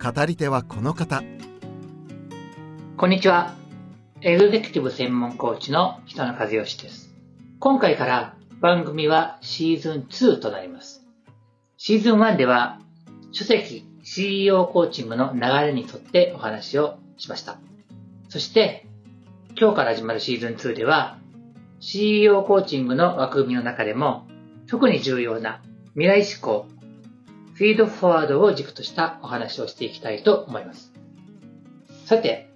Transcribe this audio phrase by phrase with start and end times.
[0.00, 1.24] 語り手はこの方。
[2.96, 3.56] こんにちは。
[4.20, 7.12] エグゼクティブ専門コーチの北野和義です。
[7.58, 11.04] 今回から番組はシーズン2となります。
[11.78, 12.78] シーズン1では
[13.32, 17.58] 書籍 CEO コーチングの流れに沿ってお話をしました。
[18.28, 18.86] そして
[19.60, 21.18] 今日から始まるシーズン2では
[21.80, 24.28] CEO コーチングの枠組みの中でも
[24.68, 25.60] 特に重要な
[25.94, 26.68] 未来思考、
[27.58, 30.92] フィードフォワードを軸としたお話をしていきたいと思います。
[32.06, 32.48] さて、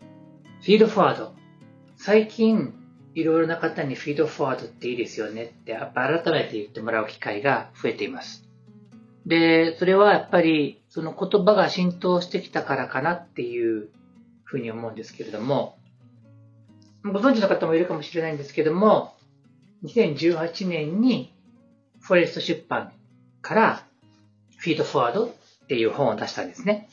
[0.60, 1.34] フィードフォワード。
[1.96, 2.72] 最近、
[3.16, 8.48] いろいろな方にフィードフォワードっていいですよねってやっぱ改めて言ってもらう機会が増えています。
[9.26, 13.88] で、それはやっぱりその言葉が浸透してきたからかなっていう
[14.44, 15.78] ふうに思うんですけれども、
[17.04, 19.16] ご存知の方もいるかもしれないんですけども、
[19.82, 21.34] 2018年に
[21.98, 22.92] フォレスト出版
[23.40, 23.86] から
[24.62, 26.88] フィードフォワードっていう本を出したんですね。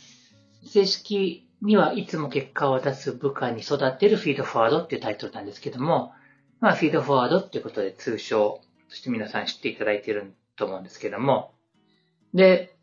[0.66, 6.12] 正式にはいつも結果を出す部下に育てるフィードフォワードっていうタイトルなんですけども、
[6.62, 11.54] まあフィードフォワードっていうことで通称として皆さん知っていただいてると思うんですけども、
[12.34, 12.76] で、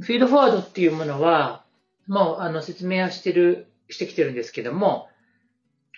[0.00, 1.64] フィードフォワードっていうものは、
[2.08, 5.08] もうあの説明はしてる、してきてるんですけども、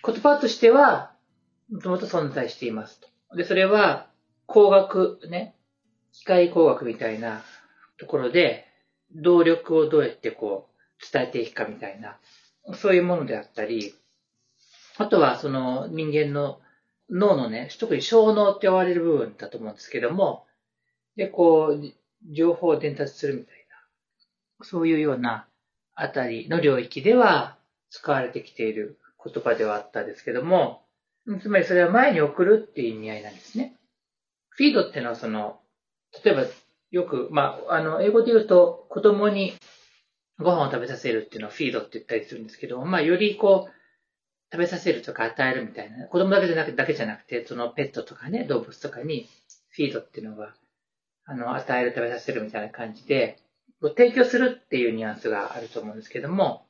[0.05, 1.13] 言葉としては、
[1.71, 3.35] もともと存在していますと。
[3.35, 4.05] で、それは、
[4.45, 5.55] 工学ね、
[6.11, 7.41] 機械工学みたいな
[7.99, 8.65] ところで、
[9.15, 12.17] 動力をどうやってこう、伝えていくかみたいな、
[12.75, 13.93] そういうものであったり、
[14.97, 16.59] あとはその人間の
[17.09, 20.45] 脳のね、特に小脳って呼ばれる部分だと思うんですけども、
[21.15, 23.55] で、こう、情報を伝達するみたい
[24.59, 25.47] な、そういうような
[25.95, 27.57] あたりの領域では
[27.89, 30.83] 使われてきている言葉ではあったんですけども、
[31.41, 33.75] つまりそれは前に送るっていう意味合いなんですね。
[34.49, 35.59] フィードっていうのはその、
[36.23, 36.45] 例えば
[36.91, 39.53] よく、まあ、あの、英語で言うと子供に
[40.39, 43.73] ご飯を食べさせるっていうのをフィードって言ったりするんですけど、まあ、よりこう、
[44.51, 49.27] 食べさせるとか与えるみたいな、子供だけじゃなくだけじゃなくて、そのペットとかね、動物とかに
[49.69, 50.55] フィードっていうのは、
[51.25, 53.37] あの、与える、食べさせるみたいな感じで、
[53.81, 56.65] 提供するっていうニュアンスがあると思うんですけども、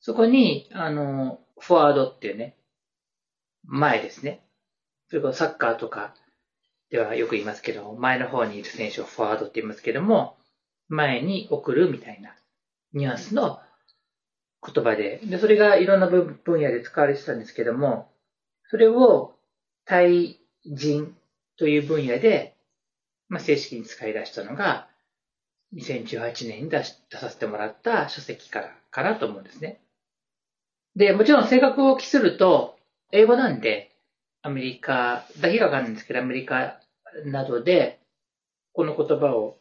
[0.00, 2.56] そこに、あの、フォワードっていうね、
[3.64, 4.44] 前ですね。
[5.08, 6.14] それからサッカーとか
[6.94, 10.36] ではよく言いますけど、前の方にいる選手をフォワードって言いますけども、
[10.86, 12.36] 前に送るみたいな
[12.92, 13.58] ニュアンスの
[14.64, 18.12] 言葉で、で、それがいろんな分野で使われてたんですけども、
[18.70, 19.34] それを
[19.84, 21.16] 対人
[21.58, 22.54] という分野で、
[23.28, 24.86] まあ、正式に使い出したのが、
[25.74, 29.80] 2018年に出し出させてもらった書籍からかなと思うんですね。
[30.94, 32.78] で、もちろん性格を期すると、
[33.10, 33.90] 英語なんで、
[34.46, 36.78] アメリカだけがわかるんですけど、アメリカ
[37.24, 37.98] などで、
[38.74, 39.58] この言葉を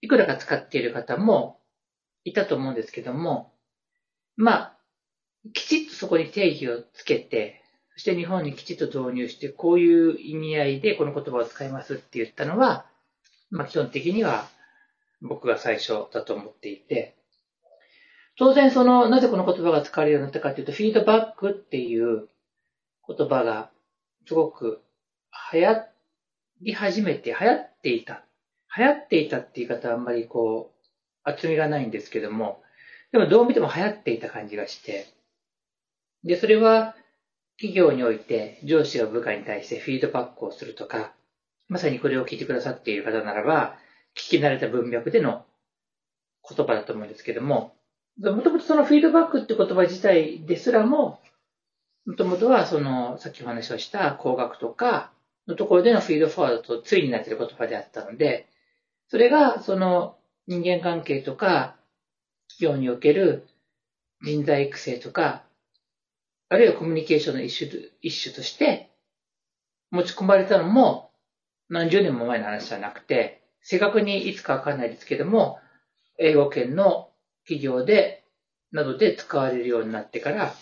[0.00, 1.60] いくらか使っている方も
[2.24, 3.52] いたと思うんですけども、
[4.34, 4.76] まあ、
[5.52, 7.62] きちっとそこに定義をつけて、
[7.96, 12.86] そして日本にきちっと導入して、こういう意味合いでこの言葉を使いますって言ったのは、
[13.50, 14.48] まあ基本的には
[15.20, 17.18] 僕が最初だと思っていて、
[18.38, 22.28] 当然その、なぜこの言葉が使われるようになったかというと、フィードバックっていう
[23.06, 23.70] 言葉が
[24.28, 24.82] すごく
[25.54, 25.86] 流行
[26.60, 28.24] り始めて、流行っていた。
[28.76, 30.88] 流行っていたって言い方はあんまりこう、
[31.24, 32.62] 厚みがないんですけども、
[33.10, 35.06] でもどう見ても流行っていた感じがして、
[36.24, 36.94] で、それは
[37.56, 41.14] 企業において上司が部下に対してフィードバックをするとか、
[41.68, 43.78] まさにこれを聞いてくださっている方ならば、
[44.14, 45.46] 聞き慣れた文脈での
[46.46, 47.74] 言葉だと思うんですけども、
[48.18, 51.18] もともとそのフィードバックって言葉自体ですらも、
[52.08, 55.12] もともとはその、さっきお話をした工学とか
[55.46, 58.48] のところでのフィードフォワードと対になっている言葉であったので、
[59.08, 60.16] それがその
[60.46, 61.76] 人間関係とか
[62.48, 63.46] 企業における
[64.22, 65.42] 人材育成とか、
[66.48, 68.90] あるいはコミュニケーションの一種一種として
[69.90, 71.10] 持ち込まれたのも
[71.68, 75.58] 何十年も前の話じゃなくて、正確にいつかわかんないですけども、
[76.18, 77.10] 英語圏の
[77.44, 78.24] 企業で、
[78.72, 80.54] などで使われるようになってから、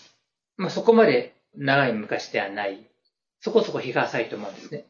[0.57, 2.87] まあ、そこまで長い昔ではない、
[3.39, 4.85] そこそこ日が浅いと思うんですね。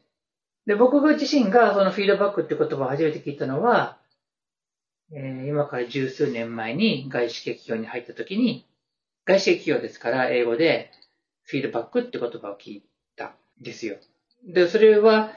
[0.65, 3.97] で、僕自身がそのフィードバックって言葉を初めて聞いたのは、
[5.13, 8.67] えー、今から十数年前に外資系企業に入った時に、
[9.25, 10.91] 外資系企業ですから英語で
[11.43, 12.83] フィードバックって言葉を聞い
[13.15, 13.97] たんですよ。
[14.45, 15.31] で、それは、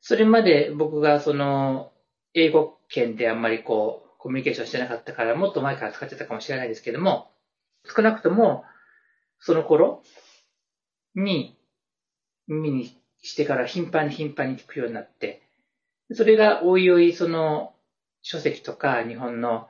[0.00, 1.92] それまで僕がその、
[2.34, 7.30] 英語圏であんまりこう、コミュニケーションしてなかったから、もっと前から使ってたかもしれないですけども、
[7.84, 8.64] 少なくとも、
[9.38, 10.02] その頃
[11.14, 11.56] に、
[12.48, 15.42] 耳にしてから頻繁に頻繁に聞くようになって、
[16.12, 17.74] それがおいおいその
[18.22, 19.68] 書籍とか日本の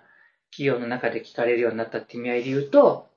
[0.50, 3.10] 企業の中で聞かれるようになったって意味合いで言うと、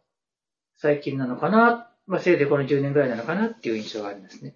[0.78, 4.56] 最近なのかな、まあ、せいぜいこの10年ぐらいなのかなっていう印象がありますね。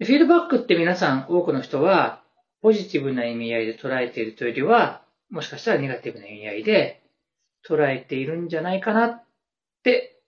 [0.00, 2.22] フィードバックって皆さん、多くの人は、
[2.62, 7.02] ポジティブな意味合いで捉えているというよりは、もしかしたらネガティブな意味合いで
[7.66, 9.24] 捉えているんじゃないかなっ
[9.82, 10.20] て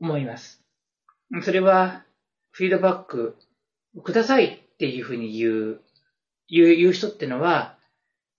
[0.00, 0.63] 思います。
[1.42, 2.04] それは、
[2.50, 3.36] フィードバック
[4.02, 5.80] くださいっていうふうに言う、
[6.48, 7.76] 言う言う人ってのは、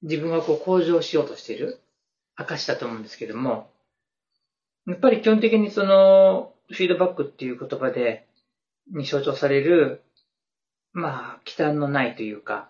[0.01, 1.81] 自分がこう向上しようとしている
[2.35, 3.71] 証だと思うんですけども、
[4.87, 8.27] やっぱり基本的にその、フィードバックっていう言葉で、
[8.93, 10.03] に象徴される、
[10.93, 12.69] まあ、忌憚のないというか、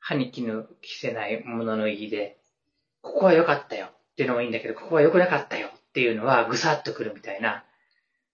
[0.00, 2.38] 歯に衣着せないものの意義で、
[3.02, 7.64] ここは良かったよっていうのもいいんだけど、ここは良くなかったよっていうのはぐさっとくるみたいな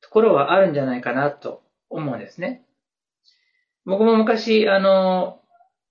[0.00, 2.64] ところはあるんじゃないかなと思うんですね。
[3.84, 5.40] 僕も昔、あの、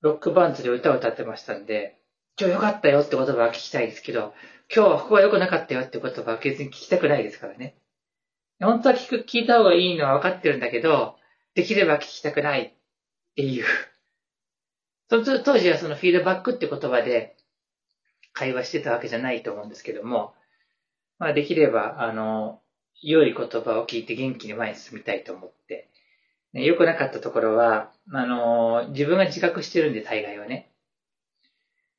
[0.01, 1.99] ロックバンドで歌を歌ってましたんで、
[2.39, 4.33] 今日良かったよって言葉は聞きたいですけど、
[4.73, 7.75] 今日はここは良くなかったよって言葉は別に聞きたくないですからね。
[8.59, 11.15] 本当は聞く、聞いた方がいいのは分かってるんだけど、
[11.55, 12.73] できれば聞きたくないっ
[13.35, 13.65] ていう。
[15.09, 17.37] その当時はそのフィードバックって言葉で
[18.33, 20.35] 会話してたわけじゃないと思うんですけども、
[21.17, 22.61] まあできれば、あの、
[23.01, 25.89] 良い言葉を聞いて元気に前に進みたいと思って、
[26.53, 30.71] ね、良くなかったところは、あの、自分が自覚してるんで、大概はね。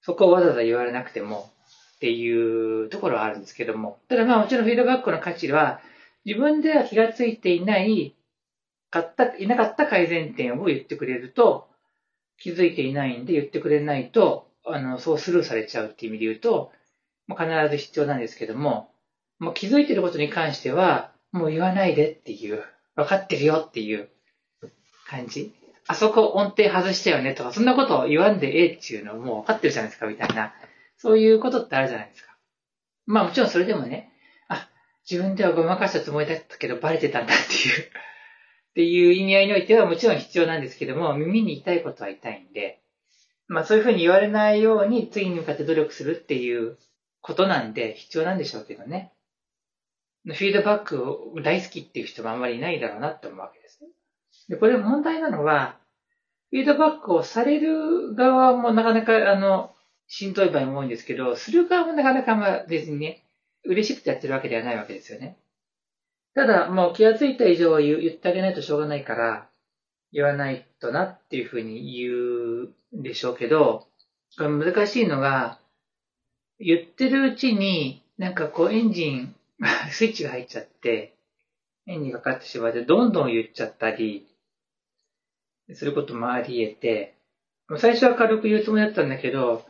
[0.01, 1.51] そこをわざわざ言われなくても
[1.97, 3.99] っていうところはあるんですけども。
[4.09, 5.81] ただまあもちろんフィードバックの価値は、
[6.25, 8.15] 自分では気がついていない、
[8.91, 11.69] かった、いなかった改善点を言ってくれると、
[12.39, 16.73] 気づいていないんで言ってくれないと、あの、そうスルーされちゃうっていう意味で言うと、
[17.29, 18.91] 必ず必要なんですけども、
[19.39, 22.65] もう気づいてることに関しては、もう言わないでっていう、
[22.97, 24.09] 分かってるよっていう
[25.07, 25.55] 感じ。
[25.87, 30.53] あそこ音程外したよねとか、そんなことを言わんでええっていうのはもう分かってるじゃないですか、みたいな。
[30.99, 32.37] そういうことってあるじゃないですか。
[33.07, 34.13] まあもちろんそれでもね、
[34.49, 34.69] あ、
[35.09, 37.93] 自分ではごまかしたつもりだったけどバレてたんだっていう っ
[38.75, 42.81] ていう意味合いにおいてはもちろん必要なんですけども、耳に痛いことは痛いんで、
[43.47, 46.77] まあそういうふうに言われないように次に向かって努力するっていう
[47.23, 49.13] ことなんで必要なんでしょうけどね。
[50.35, 53.81] フィードバックを大好きっていう人もあんまりいないだろうなって思うわけです。
[54.49, 55.77] で、これ問題なのは、
[56.51, 59.75] フィードバックをされる側もなかなか、あの、
[60.07, 63.25] しんどい場合も多いんですけど、する側もなかなかまあ別にね、
[63.65, 65.37] 嬉しくてやってるわけではないわけですよね。
[66.35, 69.49] ただ、もう気がついた以上は言ってあげないとしょうがないから、
[70.13, 73.87] 言わないとなっていうふうに言うんでしょうけど、
[74.39, 75.59] これ難しいのが、
[76.59, 79.35] 言ってるうちに、なんかこうエンジン、
[79.91, 81.15] スイッチが入っちゃって、
[81.87, 84.27] エンジンがかかってしまって、どんどん言っちゃったり、
[85.75, 87.15] することもあり得て、
[87.79, 89.67] 最初は軽く言うつもりだったんだけど、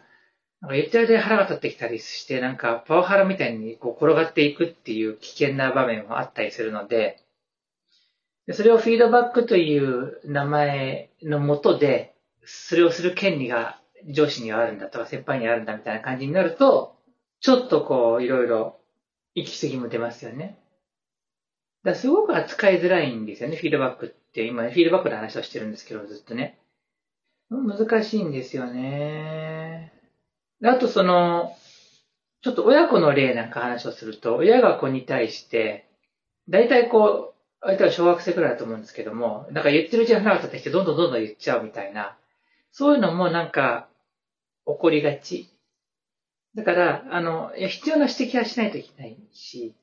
[0.60, 7.22] なんか言ってる間に腹が立ってきたりして、なんかパワハラみたいにこう転がっていくっていう危険な場面もあったりするので、
[8.52, 12.14] それをフィードバックという名前のもとで、
[12.44, 16.96] それをする権利が上司にはあるんだとか先輩にはあるんだみたいな感じになると、
[17.40, 18.77] ちょっとこういろいろ
[19.38, 20.58] 行き過ぎも出ますよね。
[21.84, 24.44] だすごく扱いづらいんですよね、フィードバックって。
[24.46, 26.58] 今、フィードバックの話をしてるんですけど、ずっとね。
[27.50, 29.92] 難しいんですよね。
[30.62, 31.56] あとその、
[32.42, 35.88] ちょっと親子の例なんか話をすると、親が子に対して、
[36.48, 42.16] 大体こう、相手は小学生くらいだと思うんですけども、なんか言ってるうちに腹が立ってきて、どんどんどんどん言っちゃうみたいな、
[42.70, 43.88] そういうのもなんか、
[44.66, 45.48] 起こりがち。
[46.54, 49.74] だから、あの、いや必要な指摘はしないといけないし、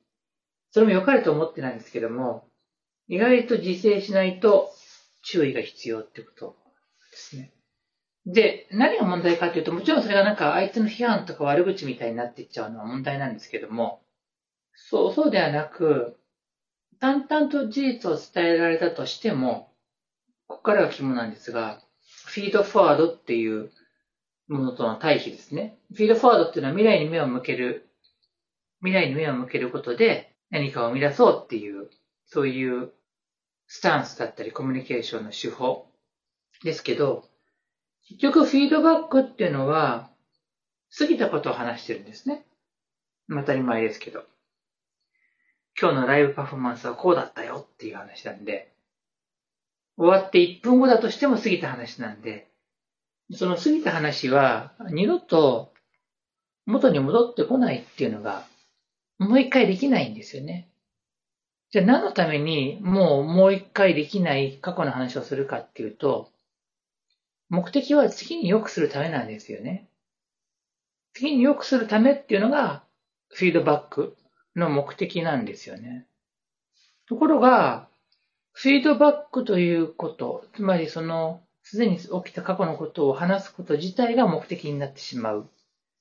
[0.70, 2.48] それも良かれと思ってないんですけども、
[3.08, 4.70] 意外と自制しないと
[5.22, 6.56] 注意が必要ってこと
[7.10, 7.52] ですね。
[8.26, 14.02] で、何が問題かというと、もちろんそれがなんか相手の批判とか悪口みたいになっていっちゃうのは問題なんですけども、
[14.74, 16.18] そう、そうではなく、
[17.00, 19.72] 淡々と事実を伝えられたとしても、
[20.48, 21.80] ここからが肝なんですが、
[22.26, 23.70] フィードフォワードっていう
[24.48, 25.78] ものとの対比ですね。
[25.94, 27.88] フィードフォワードっていうのは未来に目を向ける、
[28.80, 31.90] 未来に目を向けることで何かを生み出そうっていう、
[32.26, 32.92] そういう
[33.66, 35.90] スタンスだったりコミュニケーションの手法
[36.62, 37.24] ですけど、
[38.08, 40.10] 結局フィードバックっていうのは、
[40.96, 42.46] 過ぎたことを話してるんですね。
[43.28, 44.24] 当たり前ですけど。
[45.78, 48.72] 今日のライブパフォーマンスはこうだったよっていう話なんで、
[49.98, 52.48] 終わって1分後だとしても過ぎた話なんで、
[53.32, 55.72] その過ぎた話は二度と
[56.64, 58.44] 元に戻ってこないっていうのが、
[59.18, 60.68] もう一回できないんですよね。
[61.70, 66.30] じゃあ何のためにもうもう一回できない過去の話をするかっていうと、
[67.48, 69.88] 目的は次に良くするためなんですよね。
[71.14, 72.82] 次に良くするためっていうのが
[73.28, 74.16] フィードバック
[74.54, 76.06] の目的なんですよね。
[77.06, 77.88] ところが、
[78.52, 85.42] フィードバックということ、つまりその、すでに起きた過去のことを話すこと自体が目的になってしまう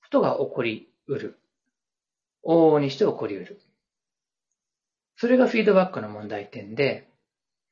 [0.04, 1.40] ことが起こりうる。
[2.46, 3.60] 往々にして起こりうる。
[5.16, 7.10] それがフィードバックの問題点で、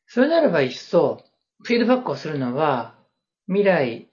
[0.08, 1.24] それならば一層、
[1.62, 2.96] フィードバックをするのは、
[3.46, 4.08] 未来、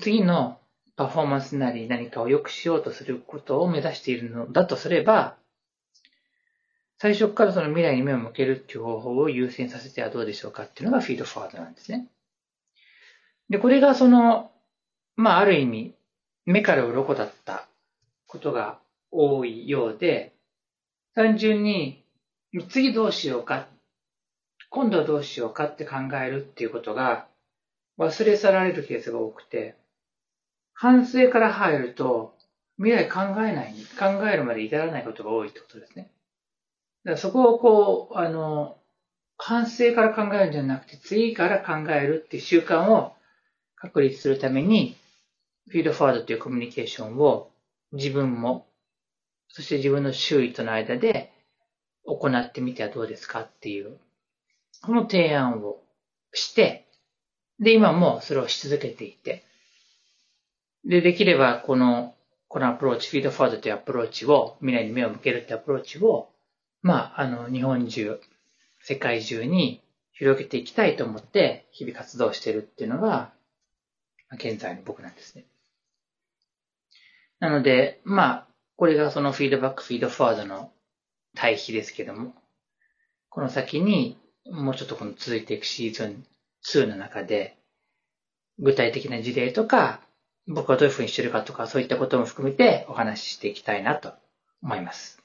[0.00, 0.58] 次の
[0.96, 5.36] パフォーマンスなり何かを良くしようとすることを目指しているのだとすれば、
[6.96, 12.08] 最初からその未来に目を向けるっていう方法を優先させてはどうでしょうかっていうのがフィードフォワードなんですね。
[13.48, 14.50] で、これがその、
[15.14, 15.94] まあある意味、
[16.44, 17.66] 目から鱗だった
[18.26, 18.78] ことが
[19.10, 20.34] 多いようで、
[21.14, 22.04] 単純に
[22.68, 23.68] 次どうしようか、
[24.70, 27.26] 今度はどうしようかって考えるっていうことが
[27.98, 29.76] 忘れ去られるケースが多くて、
[30.74, 32.36] 反省から入ると
[32.76, 36.10] 未来考えない、考えるまで至らないことが多いってことですね。
[37.04, 38.78] だからそこをこう、あの、
[39.38, 43.15] 反省から考えるんじゃなくて、次から考えるっていう習慣を
[43.86, 44.96] 確立するために、
[45.68, 47.50] フィードフォワードというコミュニケーションを
[47.92, 48.66] 自分も、
[49.48, 51.32] そして自分の周囲との間で
[52.04, 53.98] 行ってみてはどうですかっていう、
[54.82, 55.80] この提案を
[56.32, 56.86] して、
[57.58, 59.44] で、今もそれをし続けていて、
[60.84, 62.14] で、できればこの、
[62.48, 66.28] このアプローチ、フィードフォワードというアプローチを、未来に目を向けるってアプローチを、
[66.82, 68.20] まあ、あの、日本中、
[68.80, 73.32] 世界中に広げていきたいと思って日々活動してるっていうのが、
[74.36, 75.44] 現在の僕なんですね。
[77.40, 80.72] なので、まあ、これがそのフィードバック、フィードフォワードの
[81.34, 82.34] 対比ですけども、
[83.28, 84.18] この先に
[84.50, 86.24] もうちょっとこの続いていくシーズン
[86.64, 87.58] 2の中で、
[88.58, 90.00] 具体的な事例とか、
[90.46, 94.14] 僕はどういうふうにしてるかとか、そういったことも含めてお話ししていきたいなと
[94.62, 95.22] 思います。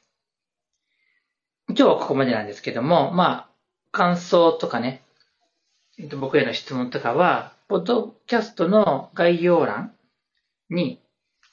[1.69, 3.49] 今日はここまでなんですけども、まあ、
[3.91, 5.03] 感想とかね、
[6.17, 9.93] 僕への質問とかは、ポッドキャストの概要欄
[10.69, 11.01] に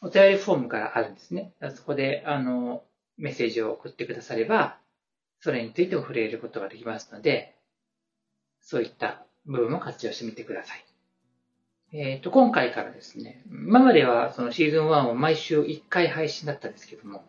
[0.01, 1.53] お便りフォームからあるんですね。
[1.75, 2.83] そこで、あの、
[3.17, 4.79] メッセージを送ってくだされば、
[5.41, 7.57] それについても触れることができますので、
[8.61, 10.85] そういった部分も活用してみてください。
[11.93, 17.25] えっ、ー、と、今回からですね、今まではそのシーズン1を毎週1回配信だったんですけども、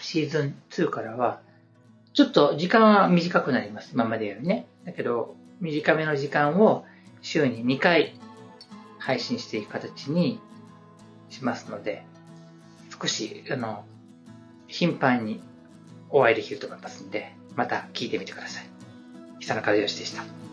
[0.00, 1.40] シーズン2からは、
[2.14, 3.90] ちょっと時間は短くなります。
[3.92, 4.66] 今までよりね。
[4.84, 6.84] だけど、短めの時間を
[7.22, 8.14] 週に2回
[8.98, 10.40] 配信していく形に
[11.30, 12.04] しますので、
[13.00, 13.84] 少し、あの、
[14.66, 15.42] 頻繁に
[16.10, 18.64] お会いできると思いますので、また聞いてみてください。
[19.40, 20.43] 久野和義でした。